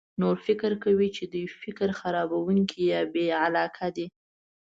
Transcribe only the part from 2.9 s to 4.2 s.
یا بې علاقه دي.